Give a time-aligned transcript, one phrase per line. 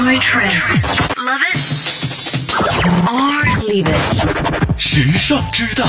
[0.00, 0.72] Enjoy trends.
[1.18, 1.58] Love it
[3.06, 4.78] or leave it.
[4.78, 5.84] 时尚之道.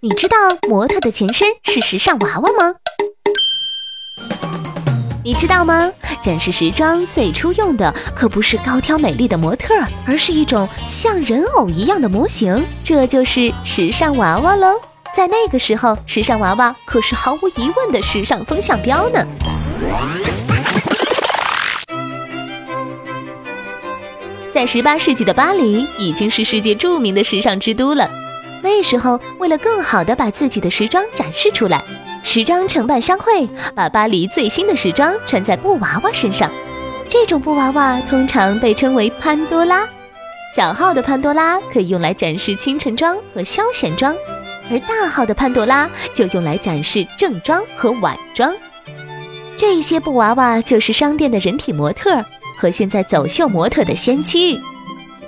[0.00, 0.36] 你知道
[0.66, 2.74] 模特的前身是时尚娃娃吗？
[5.22, 5.92] 你知道吗？
[6.22, 9.74] 展示时装最初用的可不是高挑美丽的模特，
[10.06, 14.80] 而是一种像人偶一样的模型，这就是时尚娃娃喽。
[15.14, 19.26] 在那个时候，时尚娃娃可是毫无疑问的时尚风向标呢。
[24.50, 28.10] 在十八世纪的巴黎，已经是世界著名的时尚之都了。
[28.62, 31.84] 那时候，为了更好地把自己的时装展示出来，
[32.22, 36.50] 时装承办商会把巴黎最新的时装穿在布娃娃身上。
[37.08, 39.86] 这种布娃娃通常被称为潘多拉。
[40.56, 44.14] 小号的潘多拉可以用来展示清晨装和休闲装，
[44.72, 48.50] 而大号的潘多拉就用来展示正装和晚装。
[49.54, 52.24] 这些布娃娃就是商店的人体模特
[52.56, 54.58] 和现在走秀模特的先驱，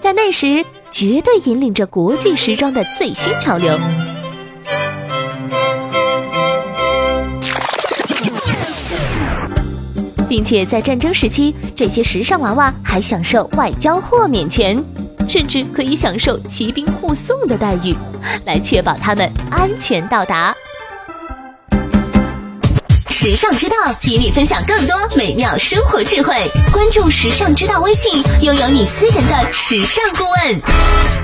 [0.01, 3.79] 在那时绝对引领着国际时装的最新潮流。
[10.27, 14.83] 并且在战争时期，这些时尚娃娃还享受外交豁免权，
[15.29, 17.95] 甚至可以享受骑兵护送的待遇，
[18.45, 20.55] 来确保他们安全到达。
[23.09, 26.35] 时尚之道与你分享更多美妙生活智慧，
[26.73, 31.24] 关注时尚之道微信，拥有你私人的时尚顾问。